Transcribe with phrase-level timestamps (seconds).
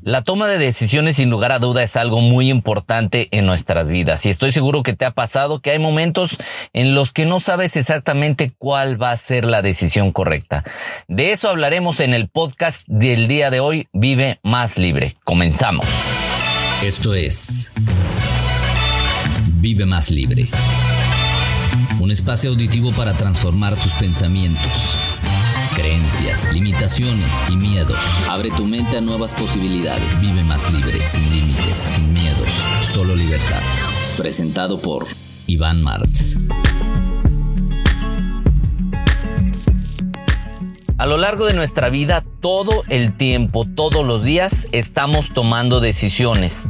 [0.00, 4.24] La toma de decisiones sin lugar a duda es algo muy importante en nuestras vidas
[4.26, 6.38] y estoy seguro que te ha pasado que hay momentos
[6.72, 10.64] en los que no sabes exactamente cuál va a ser la decisión correcta.
[11.08, 15.16] De eso hablaremos en el podcast del día de hoy, Vive más libre.
[15.24, 15.84] Comenzamos.
[16.82, 17.72] Esto es
[19.54, 20.46] Vive más libre.
[22.00, 24.96] Un espacio auditivo para transformar tus pensamientos
[25.78, 27.96] creencias, limitaciones y miedos.
[28.28, 30.20] Abre tu mente a nuevas posibilidades.
[30.20, 32.50] Vive más libre, sin límites, sin miedos,
[32.92, 33.62] solo libertad.
[34.16, 35.06] Presentado por
[35.46, 36.36] Iván Martz.
[40.98, 46.68] A lo largo de nuestra vida, todo el tiempo, todos los días, estamos tomando decisiones.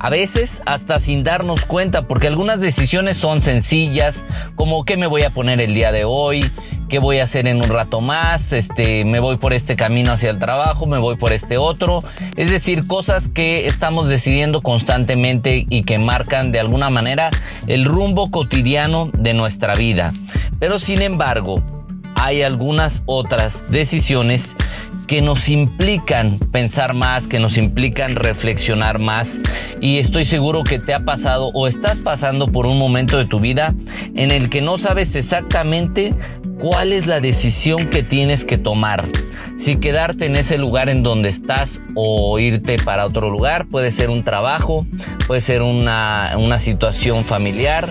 [0.00, 4.24] A veces hasta sin darnos cuenta, porque algunas decisiones son sencillas,
[4.56, 6.50] como qué me voy a poner el día de hoy,
[6.88, 10.30] qué voy a hacer en un rato más, este, me voy por este camino hacia
[10.30, 12.02] el trabajo, me voy por este otro.
[12.34, 17.30] Es decir, cosas que estamos decidiendo constantemente y que marcan de alguna manera
[17.68, 20.12] el rumbo cotidiano de nuestra vida.
[20.58, 21.62] Pero sin embargo,
[22.18, 24.56] hay algunas otras decisiones
[25.06, 29.40] que nos implican pensar más, que nos implican reflexionar más.
[29.80, 33.40] Y estoy seguro que te ha pasado o estás pasando por un momento de tu
[33.40, 33.74] vida
[34.14, 36.14] en el que no sabes exactamente
[36.58, 39.08] cuál es la decisión que tienes que tomar.
[39.56, 44.10] Si quedarte en ese lugar en donde estás o irte para otro lugar, puede ser
[44.10, 44.86] un trabajo,
[45.26, 47.88] puede ser una, una situación familiar,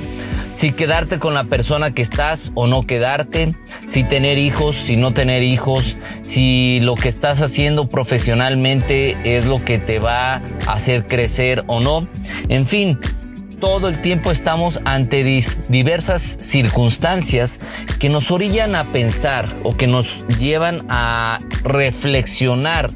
[0.58, 3.56] si quedarte con la persona que estás o no quedarte,
[3.86, 9.64] si tener hijos, si no tener hijos, si lo que estás haciendo profesionalmente es lo
[9.64, 12.08] que te va a hacer crecer o no.
[12.50, 12.98] En fin,
[13.60, 15.24] todo el tiempo estamos ante
[15.70, 17.60] diversas circunstancias
[18.00, 22.90] que nos orillan a pensar o que nos llevan a reflexionar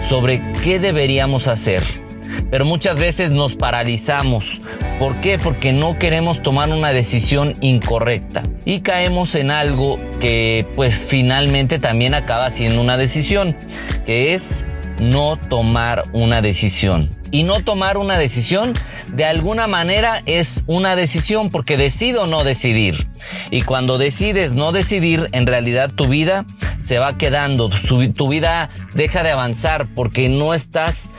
[0.00, 2.07] sobre qué deberíamos hacer.
[2.50, 4.60] Pero muchas veces nos paralizamos
[4.98, 5.38] ¿Por qué?
[5.38, 12.14] Porque no queremos tomar una decisión incorrecta y caemos en algo que pues finalmente también
[12.14, 13.56] acaba siendo una decisión,
[14.04, 14.64] que es
[15.00, 17.10] no tomar una decisión.
[17.30, 18.72] Y no tomar una decisión
[19.12, 23.06] de alguna manera es una decisión porque decido no decidir.
[23.52, 26.44] Y cuando decides no decidir, en realidad tu vida
[26.82, 31.10] se va quedando, tu vida deja de avanzar porque no estás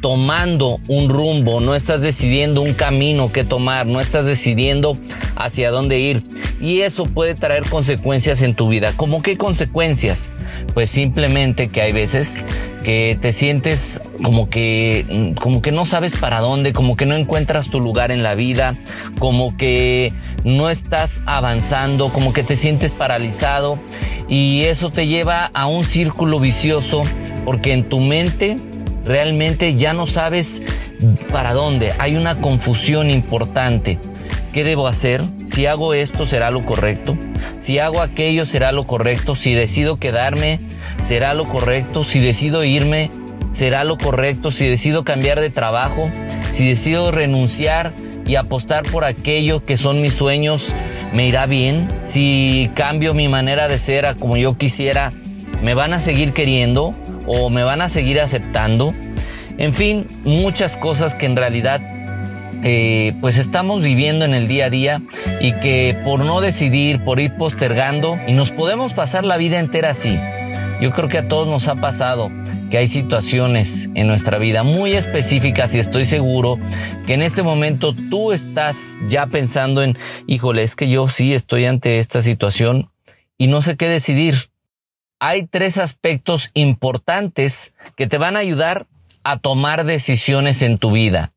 [0.00, 4.96] tomando un rumbo, no estás decidiendo un camino que tomar, no estás decidiendo
[5.36, 6.22] hacia dónde ir.
[6.60, 8.92] Y eso puede traer consecuencias en tu vida.
[8.96, 10.32] ¿Cómo qué consecuencias?
[10.74, 12.44] Pues simplemente que hay veces
[12.82, 17.70] que te sientes como que, como que no sabes para dónde, como que no encuentras
[17.70, 18.74] tu lugar en la vida,
[19.18, 20.12] como que
[20.44, 23.78] no estás avanzando, como que te sientes paralizado
[24.28, 27.02] y eso te lleva a un círculo vicioso
[27.44, 28.56] porque en tu mente
[29.04, 30.62] realmente ya no sabes
[31.32, 31.92] para dónde.
[31.98, 33.98] Hay una confusión importante.
[34.52, 35.22] ¿Qué debo hacer?
[35.44, 37.16] Si hago esto, ¿será lo correcto?
[37.58, 39.36] Si hago aquello, ¿será lo correcto?
[39.36, 40.60] Si decido quedarme,
[41.02, 42.02] ¿será lo correcto?
[42.02, 43.10] Si decido irme,
[43.52, 44.50] ¿será lo correcto?
[44.50, 46.10] Si decido cambiar de trabajo,
[46.50, 47.92] si decido renunciar
[48.26, 50.74] y apostar por aquello que son mis sueños,
[51.12, 51.88] ¿me irá bien?
[52.04, 55.12] Si cambio mi manera de ser a como yo quisiera,
[55.62, 56.94] ¿me van a seguir queriendo?
[57.28, 58.94] O me van a seguir aceptando.
[59.58, 61.80] En fin, muchas cosas que en realidad
[62.64, 65.02] eh, pues estamos viviendo en el día a día
[65.40, 69.90] y que por no decidir, por ir postergando, y nos podemos pasar la vida entera
[69.90, 70.18] así.
[70.80, 72.30] Yo creo que a todos nos ha pasado
[72.70, 76.58] que hay situaciones en nuestra vida muy específicas y estoy seguro
[77.06, 78.76] que en este momento tú estás
[79.08, 79.96] ya pensando en,
[80.26, 82.90] híjole, es que yo sí estoy ante esta situación
[83.38, 84.50] y no sé qué decidir
[85.18, 88.86] hay tres aspectos importantes que te van a ayudar
[89.24, 91.32] a tomar decisiones en tu vida.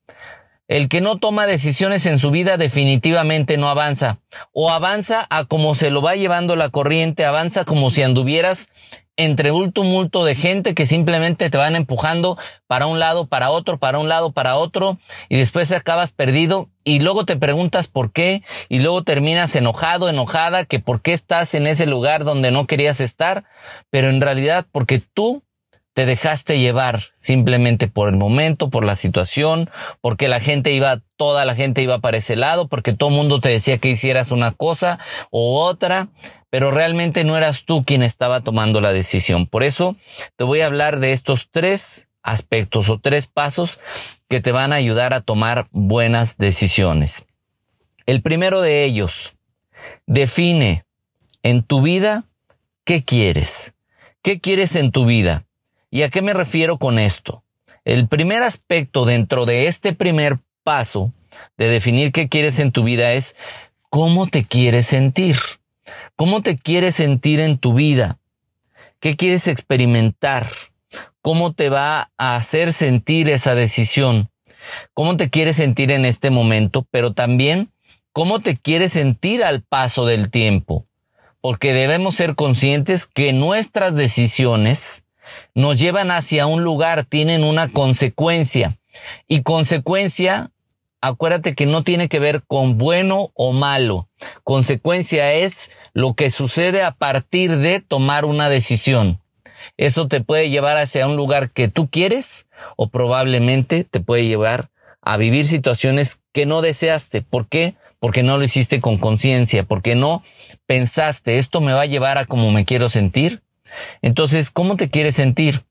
[0.67, 4.19] El que no toma decisiones en su vida definitivamente no avanza.
[4.53, 8.69] O avanza a como se lo va llevando la corriente, avanza como si anduvieras
[9.17, 13.77] entre un tumulto de gente que simplemente te van empujando para un lado, para otro,
[13.77, 14.97] para un lado, para otro,
[15.29, 20.65] y después acabas perdido y luego te preguntas por qué y luego terminas enojado, enojada,
[20.65, 23.43] que por qué estás en ese lugar donde no querías estar,
[23.89, 25.43] pero en realidad porque tú
[25.93, 29.69] te dejaste llevar simplemente por el momento, por la situación,
[29.99, 33.41] porque la gente iba, toda la gente iba para ese lado, porque todo el mundo
[33.41, 34.99] te decía que hicieras una cosa
[35.31, 36.07] u otra,
[36.51, 39.47] pero realmente no eras tú quien estaba tomando la decisión.
[39.47, 39.95] Por eso
[40.35, 43.79] te voy a hablar de estos tres aspectos o tres pasos
[44.29, 47.25] que te van a ayudar a tomar buenas decisiones.
[48.05, 49.33] El primero de ellos,
[50.05, 50.85] define
[51.41, 52.25] en tu vida
[52.83, 53.73] qué quieres.
[54.21, 55.45] ¿Qué quieres en tu vida?
[55.89, 57.43] ¿Y a qué me refiero con esto?
[57.85, 61.13] el primer aspecto dentro de este primer paso
[61.57, 63.35] de definir qué quieres en tu vida es
[63.89, 65.37] cómo te quieres sentir.
[66.15, 68.19] ¿Cómo te quieres sentir en tu vida?
[68.99, 70.49] ¿Qué quieres experimentar?
[71.21, 74.29] ¿Cómo te va a hacer sentir esa decisión?
[74.93, 76.85] ¿Cómo te quieres sentir en este momento?
[76.91, 77.71] Pero también,
[78.11, 80.85] ¿cómo te quieres sentir al paso del tiempo?
[81.41, 85.03] Porque debemos ser conscientes que nuestras decisiones
[85.55, 88.77] nos llevan hacia un lugar, tienen una consecuencia.
[89.27, 90.51] Y consecuencia,
[91.01, 94.07] acuérdate que no tiene que ver con bueno o malo.
[94.43, 99.19] Consecuencia es lo que sucede a partir de tomar una decisión.
[99.77, 104.69] Eso te puede llevar hacia un lugar que tú quieres o probablemente te puede llevar
[105.01, 107.21] a vivir situaciones que no deseaste.
[107.21, 107.75] ¿Por qué?
[107.99, 110.23] Porque no lo hiciste con conciencia, porque no
[110.65, 113.41] pensaste, esto me va a llevar a como me quiero sentir.
[114.01, 115.63] Entonces, ¿cómo te quieres sentir?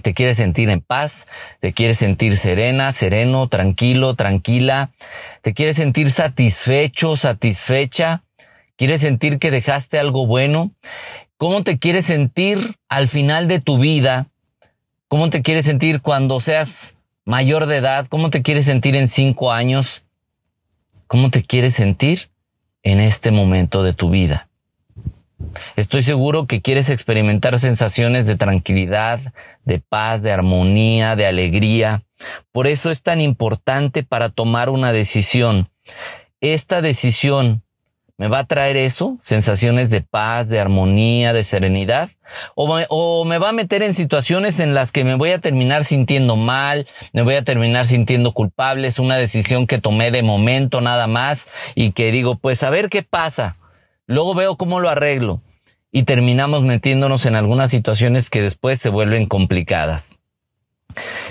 [0.00, 1.26] ¿Te quieres sentir en paz?
[1.60, 4.90] ¿Te quieres sentir serena, sereno, tranquilo, tranquila?
[5.42, 8.24] ¿Te quieres sentir satisfecho, satisfecha?
[8.76, 10.72] ¿Quieres sentir que dejaste algo bueno?
[11.36, 14.28] ¿Cómo te quieres sentir al final de tu vida?
[15.08, 18.06] ¿Cómo te quieres sentir cuando seas mayor de edad?
[18.08, 20.04] ¿Cómo te quieres sentir en cinco años?
[21.06, 22.30] ¿Cómo te quieres sentir
[22.82, 24.48] en este momento de tu vida?
[25.76, 29.20] Estoy seguro que quieres experimentar sensaciones de tranquilidad,
[29.64, 32.02] de paz, de armonía, de alegría.
[32.52, 35.70] Por eso es tan importante para tomar una decisión.
[36.40, 37.62] Esta decisión
[38.18, 42.10] me va a traer eso, sensaciones de paz, de armonía, de serenidad,
[42.54, 46.36] o me, va a meter en situaciones en las que me voy a terminar sintiendo
[46.36, 51.08] mal, me voy a terminar sintiendo culpable, es una decisión que tomé de momento nada
[51.08, 53.56] más y que digo, pues a ver qué pasa,
[54.06, 55.42] luego veo cómo lo arreglo
[55.90, 60.18] y terminamos metiéndonos en algunas situaciones que después se vuelven complicadas.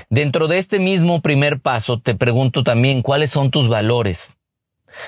[0.10, 4.38] Dentro de este mismo primer paso te pregunto también cuáles son tus valores.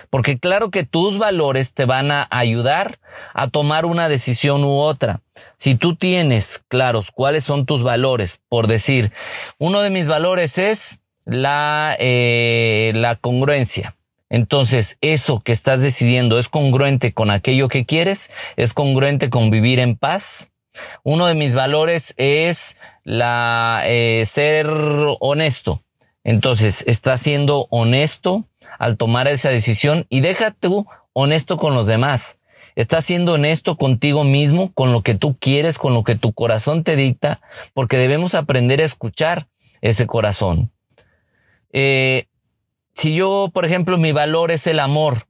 [0.09, 2.99] Porque claro que tus valores te van a ayudar
[3.33, 5.21] a tomar una decisión u otra.
[5.57, 9.11] Si tú tienes claros cuáles son tus valores, por decir,
[9.57, 13.95] uno de mis valores es la, eh, la congruencia.
[14.33, 19.77] Entonces, eso que estás decidiendo es congruente con aquello que quieres, es congruente con vivir
[19.77, 20.49] en paz.
[21.03, 24.67] Uno de mis valores es la eh, ser
[25.19, 25.83] honesto.
[26.23, 28.47] Entonces, estás siendo honesto
[28.79, 32.39] al tomar esa decisión y deja tú honesto con los demás.
[32.75, 36.83] Estás siendo honesto contigo mismo, con lo que tú quieres, con lo que tu corazón
[36.83, 37.39] te dicta,
[37.75, 39.45] porque debemos aprender a escuchar
[39.81, 40.71] ese corazón.
[41.71, 42.25] Eh,
[42.93, 45.25] si yo, por ejemplo, mi valor es el amor,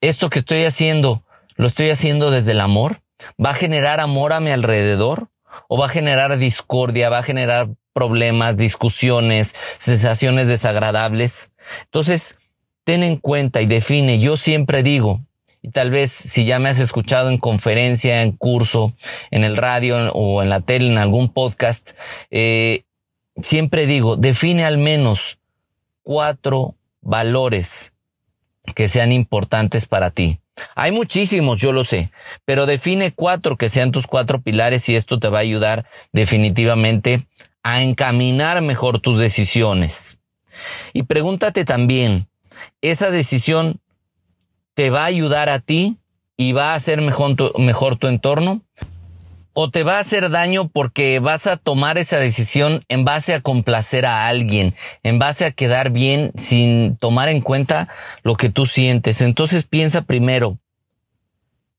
[0.00, 1.22] esto que estoy haciendo,
[1.54, 3.02] lo estoy haciendo desde el amor,
[3.42, 5.28] va a generar amor a mi alrededor
[5.68, 11.50] o va a generar discordia, va a generar problemas, discusiones, sensaciones desagradables.
[11.84, 12.36] Entonces,
[12.84, 15.20] ten en cuenta y define, yo siempre digo,
[15.62, 18.94] y tal vez si ya me has escuchado en conferencia, en curso,
[19.30, 21.90] en el radio o en la tele, en algún podcast,
[22.30, 22.82] eh,
[23.40, 25.38] siempre digo, define al menos
[26.02, 27.92] cuatro valores
[28.74, 30.38] que sean importantes para ti.
[30.74, 32.12] Hay muchísimos, yo lo sé,
[32.44, 37.26] pero define cuatro que sean tus cuatro pilares y esto te va a ayudar definitivamente
[37.62, 40.18] a encaminar mejor tus decisiones.
[40.92, 42.28] Y pregúntate también,
[42.80, 43.80] esa decisión
[44.74, 45.96] te va a ayudar a ti
[46.36, 48.62] y va a hacer mejor tu, mejor tu entorno?
[49.54, 53.42] ¿O te va a hacer daño porque vas a tomar esa decisión en base a
[53.42, 57.88] complacer a alguien, en base a quedar bien sin tomar en cuenta
[58.22, 59.20] lo que tú sientes?
[59.20, 60.58] Entonces piensa primero,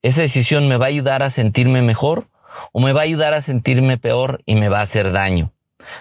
[0.04, 2.28] ¿esa decisión me va a ayudar a sentirme mejor
[2.74, 5.52] o me va a ayudar a sentirme peor y me va a hacer daño?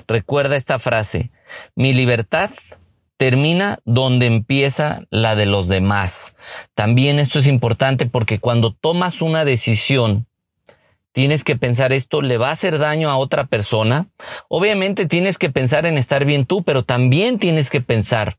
[0.07, 1.31] Recuerda esta frase,
[1.75, 2.51] mi libertad
[3.17, 6.35] termina donde empieza la de los demás.
[6.75, 10.27] También esto es importante porque cuando tomas una decisión,
[11.13, 14.09] tienes que pensar esto le va a hacer daño a otra persona.
[14.49, 18.39] Obviamente tienes que pensar en estar bien tú, pero también tienes que pensar,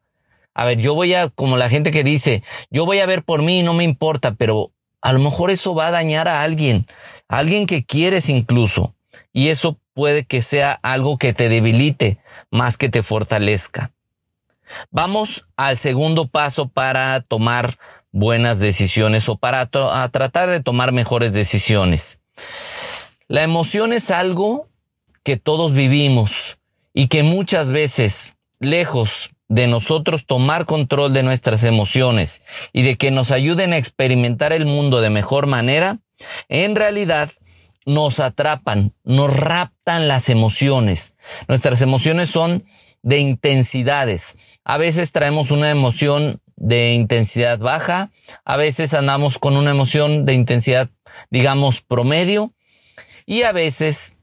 [0.53, 3.41] a ver, yo voy a, como la gente que dice, yo voy a ver por
[3.41, 6.87] mí, no me importa, pero a lo mejor eso va a dañar a alguien,
[7.27, 8.95] a alguien que quieres incluso,
[9.31, 12.19] y eso puede que sea algo que te debilite
[12.51, 13.91] más que te fortalezca.
[14.89, 17.77] Vamos al segundo paso para tomar
[18.11, 22.22] buenas decisiones o para tratar de tomar mejores decisiones.
[23.27, 24.67] La emoción es algo
[25.23, 26.57] que todos vivimos
[26.93, 33.11] y que muchas veces, lejos de nosotros tomar control de nuestras emociones y de que
[33.11, 35.99] nos ayuden a experimentar el mundo de mejor manera,
[36.49, 37.31] en realidad
[37.85, 41.15] nos atrapan, nos raptan las emociones.
[41.47, 42.65] Nuestras emociones son
[43.01, 44.37] de intensidades.
[44.63, 48.11] A veces traemos una emoción de intensidad baja,
[48.45, 50.89] a veces andamos con una emoción de intensidad,
[51.29, 52.53] digamos, promedio,
[53.25, 54.15] y a veces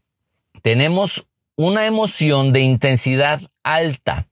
[0.63, 4.29] tenemos una emoción de intensidad alta.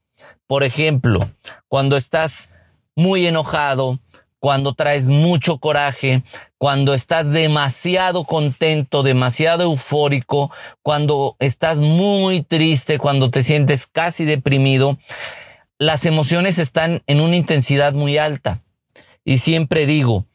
[0.47, 1.29] Por ejemplo,
[1.69, 2.51] cuando estás
[2.95, 4.01] muy enojado,
[4.39, 6.23] cuando traes mucho coraje,
[6.59, 10.51] cuando estás demasiado contento, demasiado eufórico,
[10.83, 14.99] cuando estás muy triste, cuando te sientes casi deprimido,
[15.79, 18.63] las emociones están en una intensidad muy alta.
[19.25, 20.27] Y siempre digo,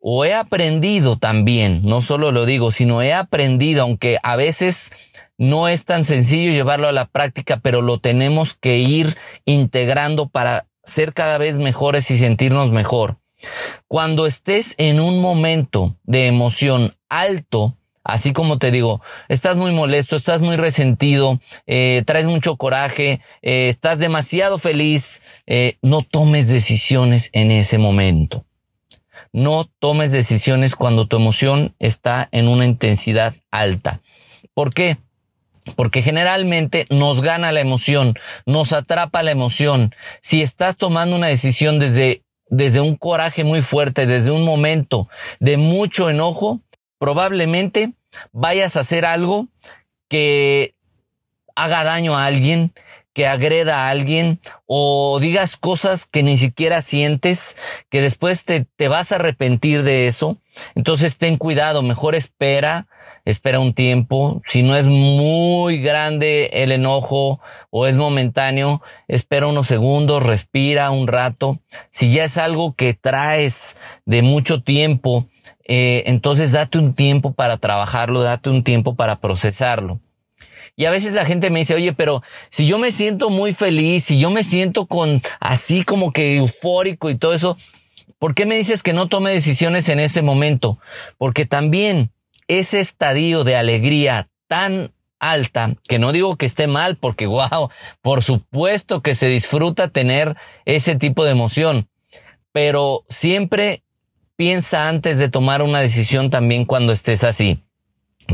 [0.00, 4.92] o he aprendido también, no solo lo digo, sino he aprendido, aunque a veces
[5.38, 10.66] no es tan sencillo llevarlo a la práctica, pero lo tenemos que ir integrando para
[10.84, 13.18] ser cada vez mejores y sentirnos mejor.
[13.86, 20.16] Cuando estés en un momento de emoción alto, así como te digo, estás muy molesto,
[20.16, 27.30] estás muy resentido, eh, traes mucho coraje, eh, estás demasiado feliz, eh, no tomes decisiones
[27.32, 28.47] en ese momento.
[29.32, 34.00] No tomes decisiones cuando tu emoción está en una intensidad alta.
[34.54, 34.98] ¿Por qué?
[35.76, 39.94] Porque generalmente nos gana la emoción, nos atrapa la emoción.
[40.22, 45.08] Si estás tomando una decisión desde desde un coraje muy fuerte, desde un momento
[45.40, 46.60] de mucho enojo,
[46.98, 47.92] probablemente
[48.32, 49.48] vayas a hacer algo
[50.08, 50.74] que
[51.54, 52.72] haga daño a alguien,
[53.18, 57.56] que agreda a alguien o digas cosas que ni siquiera sientes,
[57.90, 60.36] que después te, te vas a arrepentir de eso.
[60.76, 62.86] Entonces ten cuidado, mejor espera,
[63.24, 64.40] espera un tiempo.
[64.46, 71.08] Si no es muy grande el enojo o es momentáneo, espera unos segundos, respira un
[71.08, 71.58] rato.
[71.90, 75.26] Si ya es algo que traes de mucho tiempo,
[75.64, 79.98] eh, entonces date un tiempo para trabajarlo, date un tiempo para procesarlo.
[80.78, 84.04] Y a veces la gente me dice, oye, pero si yo me siento muy feliz,
[84.04, 87.58] si yo me siento con así como que eufórico y todo eso,
[88.20, 90.78] ¿por qué me dices que no tome decisiones en ese momento?
[91.18, 92.12] Porque también
[92.46, 97.70] ese estadio de alegría tan alta, que no digo que esté mal, porque wow,
[98.00, 101.88] por supuesto que se disfruta tener ese tipo de emoción,
[102.52, 103.82] pero siempre
[104.36, 107.64] piensa antes de tomar una decisión también cuando estés así.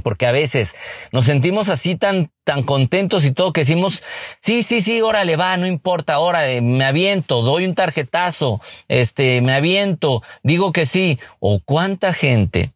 [0.03, 0.75] Porque a veces
[1.13, 4.03] nos sentimos así tan, tan contentos y todo que decimos,
[4.41, 9.55] sí, sí, sí, órale, va, no importa, órale, me aviento, doy un tarjetazo, este, me
[9.55, 11.21] aviento, digo que sí.
[11.39, 12.73] O cuánta gente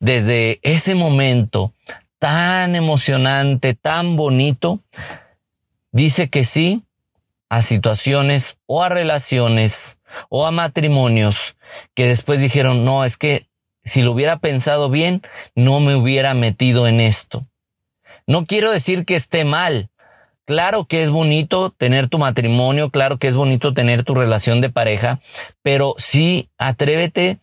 [0.00, 1.74] desde ese momento
[2.18, 4.80] tan emocionante, tan bonito,
[5.90, 6.82] dice que sí
[7.48, 9.98] a situaciones o a relaciones
[10.28, 11.56] o a matrimonios
[11.94, 13.46] que después dijeron, no, es que
[13.84, 15.22] si lo hubiera pensado bien,
[15.54, 17.46] no me hubiera metido en esto.
[18.26, 19.90] No quiero decir que esté mal.
[20.44, 24.70] Claro que es bonito tener tu matrimonio, claro que es bonito tener tu relación de
[24.70, 25.20] pareja,
[25.62, 27.38] pero sí atrévete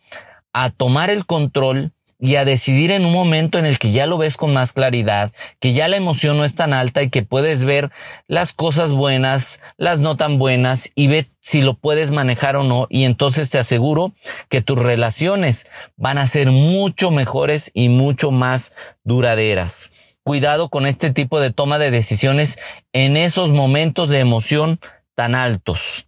[0.52, 4.18] a tomar el control y a decidir en un momento en el que ya lo
[4.18, 7.64] ves con más claridad, que ya la emoción no es tan alta y que puedes
[7.64, 7.90] ver
[8.28, 12.86] las cosas buenas, las no tan buenas y ve si lo puedes manejar o no
[12.90, 14.12] y entonces te aseguro
[14.50, 18.72] que tus relaciones van a ser mucho mejores y mucho más
[19.02, 19.90] duraderas.
[20.22, 22.58] Cuidado con este tipo de toma de decisiones
[22.92, 24.78] en esos momentos de emoción
[25.14, 26.06] tan altos.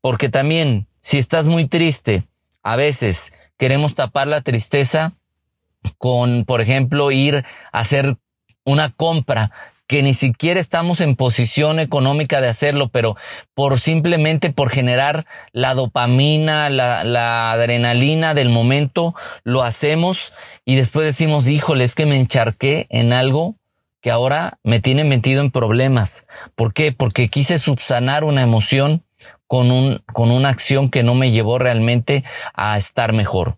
[0.00, 2.22] Porque también, si estás muy triste,
[2.62, 5.17] a veces queremos tapar la tristeza
[5.98, 8.16] con, por ejemplo, ir a hacer
[8.64, 9.50] una compra
[9.88, 13.16] que ni siquiera estamos en posición económica de hacerlo, pero
[13.54, 20.34] por simplemente por generar la dopamina, la, adrenalina del momento, lo hacemos
[20.66, 23.56] y después decimos, híjole, es que me encharqué en algo
[24.02, 26.26] que ahora me tiene metido en problemas.
[26.54, 26.92] ¿Por qué?
[26.92, 29.04] Porque quise subsanar una emoción
[29.46, 33.56] con un, con una acción que no me llevó realmente a estar mejor.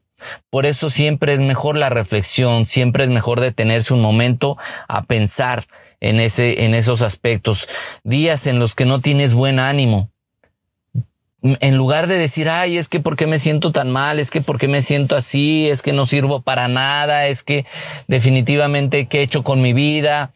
[0.50, 4.56] Por eso siempre es mejor la reflexión, siempre es mejor detenerse un momento
[4.88, 5.66] a pensar
[6.00, 7.68] en ese, en esos aspectos.
[8.04, 10.10] Días en los que no tienes buen ánimo.
[11.42, 14.42] En lugar de decir, ay, es que por qué me siento tan mal, es que
[14.42, 17.64] por qué me siento así, es que no sirvo para nada, es que
[18.08, 20.34] definitivamente qué he hecho con mi vida.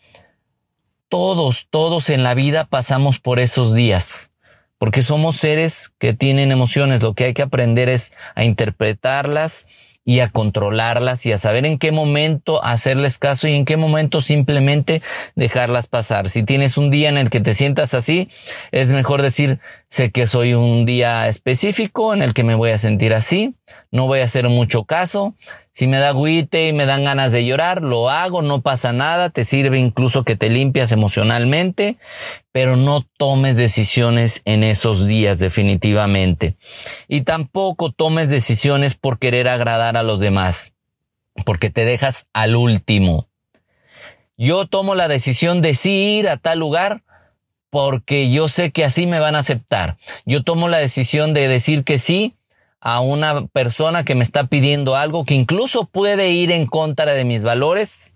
[1.10, 4.30] Todos, todos en la vida pasamos por esos días
[4.78, 7.02] porque somos seres que tienen emociones.
[7.02, 9.66] Lo que hay que aprender es a interpretarlas
[10.04, 14.20] y a controlarlas y a saber en qué momento hacerles caso y en qué momento
[14.20, 15.02] simplemente
[15.34, 16.28] dejarlas pasar.
[16.28, 18.28] Si tienes un día en el que te sientas así,
[18.70, 22.78] es mejor decir, sé que soy un día específico en el que me voy a
[22.78, 23.54] sentir así,
[23.94, 25.34] no voy a hacer mucho caso.
[25.70, 29.30] Si me da agüite y me dan ganas de llorar, lo hago, no pasa nada,
[29.30, 31.96] te sirve incluso que te limpias emocionalmente,
[32.50, 36.56] pero no tomes decisiones en esos días definitivamente.
[37.06, 40.72] Y tampoco tomes decisiones por querer agradar a los demás,
[41.46, 43.28] porque te dejas al último.
[44.36, 47.04] Yo tomo la decisión de sí ir a tal lugar
[47.70, 49.98] porque yo sé que así me van a aceptar.
[50.26, 52.34] Yo tomo la decisión de decir que sí
[52.84, 57.24] a una persona que me está pidiendo algo que incluso puede ir en contra de
[57.24, 58.12] mis valores,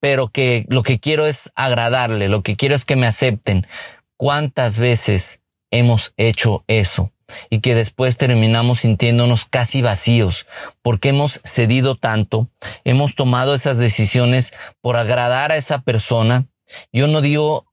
[0.00, 3.68] pero que lo que quiero es agradarle, lo que quiero es que me acepten.
[4.16, 5.40] ¿Cuántas veces
[5.70, 7.12] hemos hecho eso?
[7.50, 10.48] Y que después terminamos sintiéndonos casi vacíos
[10.82, 12.48] porque hemos cedido tanto,
[12.82, 16.48] hemos tomado esas decisiones por agradar a esa persona.
[16.92, 17.66] Yo no digo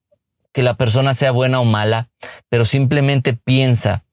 [0.54, 2.10] que la persona sea buena o mala,
[2.50, 4.04] pero simplemente piensa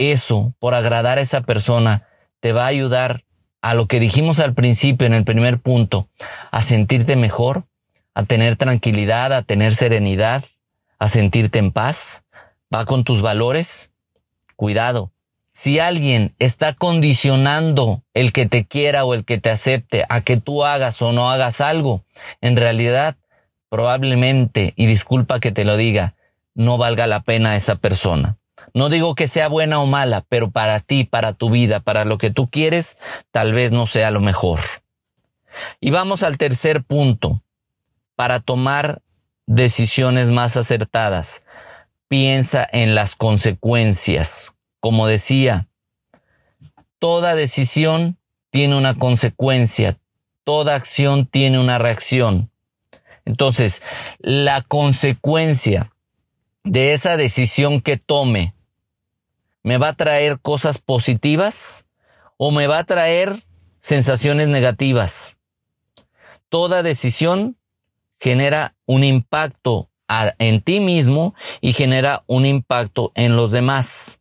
[0.00, 2.06] eso por agradar a esa persona
[2.40, 3.24] te va a ayudar
[3.60, 6.08] a lo que dijimos al principio en el primer punto,
[6.50, 7.64] a sentirte mejor,
[8.14, 10.44] a tener tranquilidad, a tener serenidad,
[10.98, 12.24] a sentirte en paz,
[12.74, 13.90] va con tus valores.
[14.56, 15.12] Cuidado.
[15.52, 20.38] Si alguien está condicionando el que te quiera o el que te acepte a que
[20.38, 22.04] tú hagas o no hagas algo,
[22.40, 23.16] en realidad
[23.68, 26.14] probablemente, y disculpa que te lo diga,
[26.54, 28.39] no valga la pena esa persona.
[28.74, 32.18] No digo que sea buena o mala, pero para ti, para tu vida, para lo
[32.18, 32.96] que tú quieres,
[33.30, 34.60] tal vez no sea lo mejor.
[35.80, 37.42] Y vamos al tercer punto.
[38.16, 39.02] Para tomar
[39.46, 41.42] decisiones más acertadas,
[42.08, 44.54] piensa en las consecuencias.
[44.80, 45.68] Como decía,
[46.98, 48.18] toda decisión
[48.50, 49.96] tiene una consecuencia,
[50.44, 52.50] toda acción tiene una reacción.
[53.24, 53.82] Entonces,
[54.18, 55.89] la consecuencia
[56.64, 58.54] de esa decisión que tome
[59.62, 61.84] me va a traer cosas positivas
[62.36, 63.44] o me va a traer
[63.78, 65.36] sensaciones negativas.
[66.48, 67.56] Toda decisión
[68.18, 69.90] genera un impacto
[70.38, 74.20] en ti mismo y genera un impacto en los demás.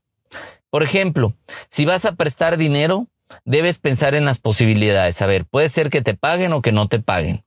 [0.69, 1.33] Por ejemplo,
[1.69, 3.07] si vas a prestar dinero,
[3.43, 5.21] debes pensar en las posibilidades.
[5.21, 7.43] A ver, puede ser que te paguen o que no te paguen.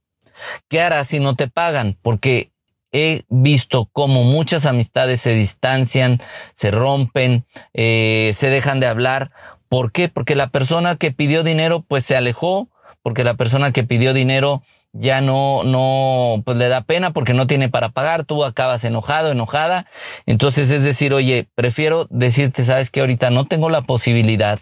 [0.68, 1.98] ¿Qué harás si no te pagan?
[2.02, 2.51] Porque
[2.92, 6.20] he visto cómo muchas amistades se distancian,
[6.52, 9.32] se rompen, eh, se dejan de hablar.
[9.68, 10.08] ¿Por qué?
[10.08, 12.68] Porque la persona que pidió dinero pues se alejó,
[13.02, 17.46] porque la persona que pidió dinero ya no, no, pues le da pena porque no
[17.46, 19.86] tiene para pagar, tú acabas enojado, enojada.
[20.26, 24.60] Entonces es decir, oye, prefiero decirte, sabes que ahorita no tengo la posibilidad.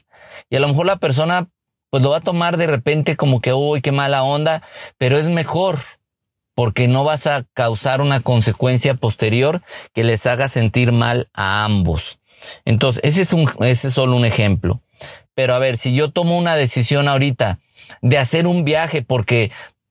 [0.49, 1.49] Y a lo mejor la persona
[1.90, 4.62] pues lo va a tomar de repente como que, uy, qué mala onda,
[4.97, 5.81] pero es mejor
[6.61, 9.62] porque no vas a causar una consecuencia posterior
[9.94, 12.18] que les haga sentir mal a ambos.
[12.66, 14.83] Entonces, ese es un, solo un ejemplo.
[15.35, 17.61] Pero a ver, si yo tomo una decisión ahorita
[18.03, 19.51] de hacer un viaje porque,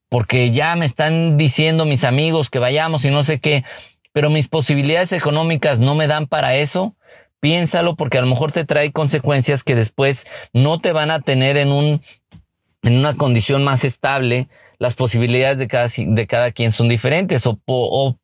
[0.10, 3.64] porque ya me están diciendo mis amigos que vayamos y no sé qué,
[4.14, 6.94] pero mis posibilidades económicas no me dan para eso,
[7.40, 11.58] piénsalo porque a lo mejor te trae consecuencias que después no te van a tener
[11.58, 12.00] en
[12.84, 14.50] en una condición más estable.
[14.80, 18.18] Las posibilidades de cada, de cada quien son diferentes o, o,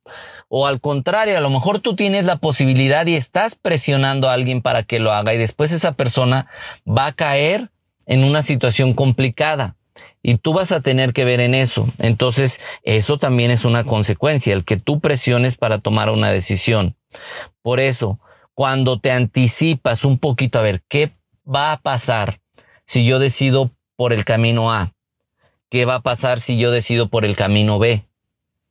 [0.47, 4.61] o al contrario, a lo mejor tú tienes la posibilidad y estás presionando a alguien
[4.61, 6.47] para que lo haga y después esa persona
[6.87, 7.69] va a caer
[8.07, 9.75] en una situación complicada
[10.23, 11.87] y tú vas a tener que ver en eso.
[11.99, 16.95] Entonces, eso también es una consecuencia, el que tú presiones para tomar una decisión.
[17.61, 18.19] Por eso,
[18.55, 21.11] cuando te anticipas un poquito a ver qué
[21.45, 22.39] va a pasar
[22.87, 24.94] si yo decido por el camino A,
[25.75, 28.05] qué va a pasar si yo decido por el camino B.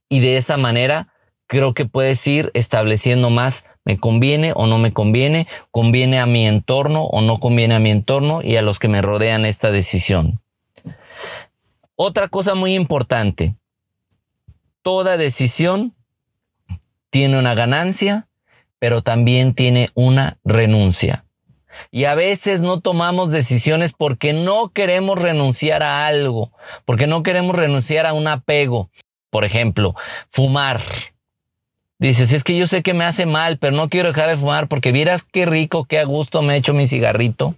[0.09, 1.13] Y de esa manera
[1.47, 6.47] creo que puedes ir estableciendo más, me conviene o no me conviene, conviene a mi
[6.47, 10.41] entorno o no conviene a mi entorno y a los que me rodean esta decisión.
[11.95, 13.55] Otra cosa muy importante,
[14.81, 15.95] toda decisión
[17.11, 18.29] tiene una ganancia
[18.79, 21.24] pero también tiene una renuncia.
[21.91, 26.53] Y a veces no tomamos decisiones porque no queremos renunciar a algo,
[26.85, 28.91] porque no queremos renunciar a un apego.
[29.31, 29.95] Por ejemplo,
[30.31, 30.81] fumar.
[31.99, 34.69] Dices, es que yo sé que me hace mal, pero no quiero dejar de fumar
[34.69, 37.57] porque vieras qué rico, qué a gusto me he hecho mi cigarrito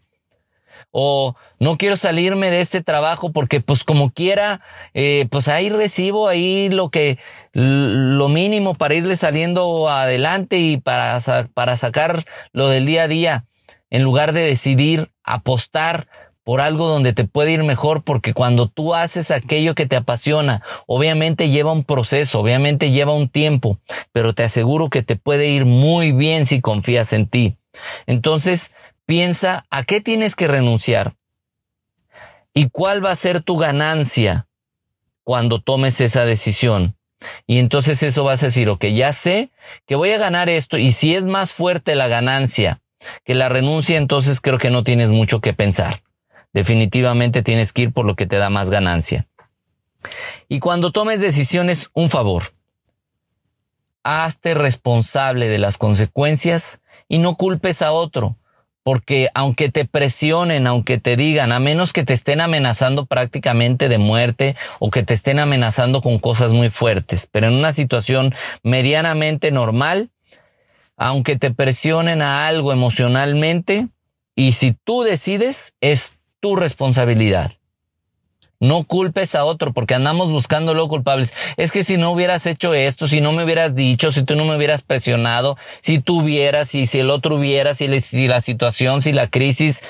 [0.99, 4.63] o no quiero salirme de este trabajo porque pues como quiera,
[4.95, 7.19] eh, pues ahí recibo ahí lo que,
[7.53, 11.19] lo mínimo para irle saliendo adelante y para,
[11.53, 13.45] para sacar lo del día a día,
[13.91, 16.09] en lugar de decidir apostar
[16.45, 20.63] por algo donde te puede ir mejor, porque cuando tú haces aquello que te apasiona,
[20.87, 23.81] obviamente lleva un proceso, obviamente lleva un tiempo,
[24.13, 27.57] pero te aseguro que te puede ir muy bien si confías en ti.
[28.07, 28.73] Entonces,
[29.07, 31.15] Piensa a qué tienes que renunciar
[32.53, 34.49] ¿Y cuál va a ser tu ganancia
[35.23, 36.97] cuando tomes esa decisión?
[37.47, 39.51] Y entonces eso vas a decir, ok, ya sé
[39.87, 42.81] que voy a ganar esto y si es más fuerte la ganancia
[43.25, 46.03] que la renuncia, entonces creo que no tienes mucho que pensar.
[46.53, 49.27] Definitivamente tienes que ir por lo que te da más ganancia.
[50.49, 52.55] Y cuando tomes decisiones, un favor.
[54.03, 58.37] Hazte responsable de las consecuencias y no culpes a otro.
[58.83, 63.99] Porque aunque te presionen, aunque te digan, a menos que te estén amenazando prácticamente de
[63.99, 69.51] muerte o que te estén amenazando con cosas muy fuertes, pero en una situación medianamente
[69.51, 70.11] normal,
[70.97, 73.89] aunque te presionen a algo emocionalmente,
[74.35, 77.53] y si tú decides, es tu responsabilidad.
[78.59, 81.35] No culpes a otro porque andamos buscando los culpables.
[81.59, 84.47] Es que si no hubieras hecho esto, si no me hubieras dicho, si tú no
[84.47, 89.03] me hubieras presionado, si tú hubieras, y si el otro hubiera, si, si la situación,
[89.03, 89.83] si la crisis,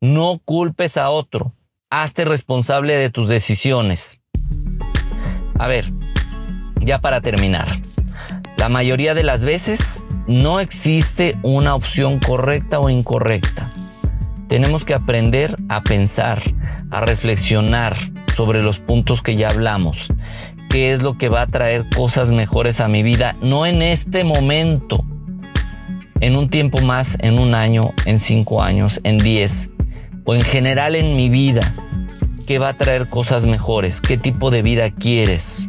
[0.00, 1.52] no culpes a otro.
[1.90, 4.18] Hazte responsable de tus decisiones.
[5.58, 5.92] A ver,
[6.80, 7.80] ya para terminar.
[8.56, 13.72] La mayoría de las veces no existe una opción correcta o incorrecta.
[14.48, 16.42] Tenemos que aprender a pensar,
[16.90, 17.96] a reflexionar
[18.34, 20.08] sobre los puntos que ya hablamos.
[20.68, 23.36] ¿Qué es lo que va a traer cosas mejores a mi vida?
[23.40, 25.04] No en este momento,
[26.20, 29.70] en un tiempo más, en un año, en cinco años, en diez,
[30.24, 31.74] o en general en mi vida.
[32.46, 34.00] ¿Qué va a traer cosas mejores?
[34.00, 35.68] ¿Qué tipo de vida quieres?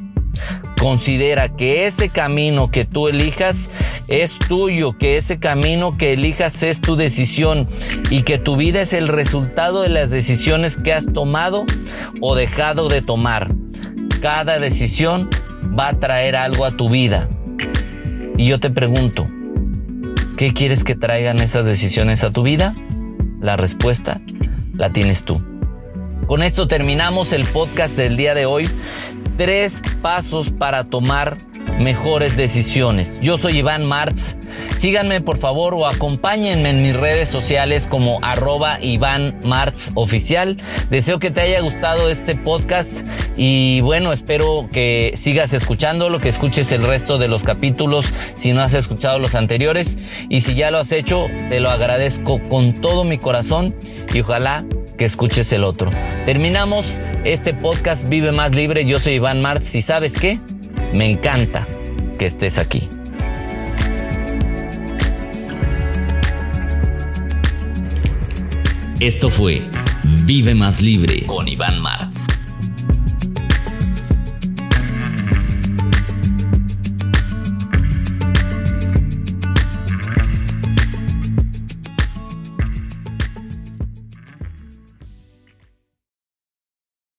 [0.80, 3.70] Considera que ese camino que tú elijas
[4.08, 7.68] es tuyo, que ese camino que elijas es tu decisión
[8.10, 11.66] y que tu vida es el resultado de las decisiones que has tomado
[12.22, 13.54] o dejado de tomar.
[14.22, 15.30] Cada decisión
[15.78, 17.30] va a traer algo a tu vida.
[18.38, 19.28] Y yo te pregunto,
[20.38, 22.76] ¿qué quieres que traigan esas decisiones a tu vida?
[23.42, 24.22] La respuesta
[24.74, 25.42] la tienes tú.
[26.28, 28.70] Con esto terminamos el podcast del día de hoy
[29.38, 31.38] tres pasos para tomar
[31.80, 33.20] mejores decisiones.
[33.22, 34.36] Yo soy Iván Martz.
[34.78, 40.58] Síganme por favor o acompáñenme en mis redes sociales como arroba Iván Martz oficial.
[40.90, 46.72] Deseo que te haya gustado este podcast y bueno, espero que sigas escuchándolo, que escuches
[46.72, 49.98] el resto de los capítulos si no has escuchado los anteriores
[50.30, 53.76] y si ya lo has hecho, te lo agradezco con todo mi corazón
[54.14, 54.66] y ojalá
[54.98, 55.92] que escuches el otro.
[56.26, 58.86] Terminamos este podcast Vive Más Libre.
[58.86, 60.40] Yo soy Iván Martz y sabes qué?
[60.94, 61.68] Me encanta
[62.18, 62.88] que estés aquí.
[69.02, 69.62] Esto fue
[70.24, 72.28] Vive Más Libre con Iván Martz.